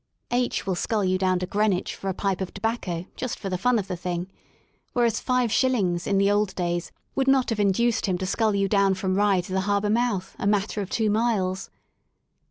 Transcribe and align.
H 0.31 0.65
will 0.65 0.73
scull 0.73 1.03
you 1.05 1.19
down 1.19 1.37
to 1.37 1.45
Greenwich 1.45 1.93
for 1.93 2.09
a 2.09 2.13
pipe 2.15 2.41
of 2.41 2.51
tobacco 2.51 3.05
just 3.15 3.37
for 3.37 3.49
the 3.51 3.57
fun 3.59 3.77
of 3.77 3.87
the 3.87 3.95
thing; 3.95 4.25
whereas 4.93 5.19
five 5.19 5.51
shillings, 5.51 6.07
in 6.07 6.17
the 6.17 6.31
old 6.31 6.55
days, 6.55 6.91
would 7.13 7.27
not 7.27 7.51
have 7.51 7.59
induced 7.59 8.07
him 8.07 8.17
to 8.17 8.25
scull 8.25 8.55
you 8.55 8.67
down 8.67 8.95
from 8.95 9.13
Rye 9.13 9.41
to 9.41 9.53
the 9.53 9.61
harbour 9.69 9.91
mouth, 9.91 10.35
a 10.39 10.47
matter 10.47 10.81
of 10.81 10.89
two 10.89 11.11
miles. 11.11 11.69